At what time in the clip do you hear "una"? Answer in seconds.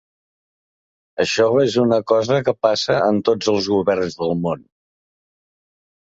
1.83-1.99